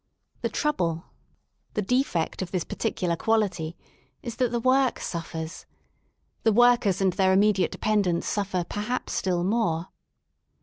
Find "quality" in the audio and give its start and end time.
3.15-3.77